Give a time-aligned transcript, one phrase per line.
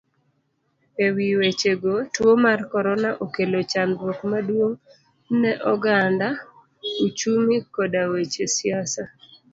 [1.05, 4.75] Ewi wechego, tuo mar korona okelo chandruok maduong
[5.41, 6.27] ne oganda,
[7.07, 9.03] uchumi koda weche siasa.